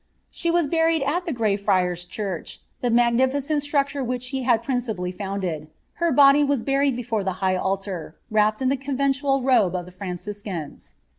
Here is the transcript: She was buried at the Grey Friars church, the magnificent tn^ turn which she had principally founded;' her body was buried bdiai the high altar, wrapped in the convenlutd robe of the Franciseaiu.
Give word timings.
She 0.31 0.49
was 0.49 0.65
buried 0.67 1.03
at 1.03 1.25
the 1.25 1.31
Grey 1.31 1.55
Friars 1.55 2.05
church, 2.05 2.63
the 2.81 2.89
magnificent 2.89 3.61
tn^ 3.61 3.87
turn 3.87 4.07
which 4.07 4.23
she 4.23 4.41
had 4.41 4.63
principally 4.63 5.11
founded;' 5.11 5.67
her 6.01 6.11
body 6.11 6.43
was 6.43 6.63
buried 6.63 6.97
bdiai 6.97 7.23
the 7.23 7.33
high 7.37 7.55
altar, 7.55 8.15
wrapped 8.31 8.63
in 8.63 8.69
the 8.69 8.77
convenlutd 8.77 9.45
robe 9.45 9.75
of 9.75 9.85
the 9.85 9.91
Franciseaiu. 9.91 10.93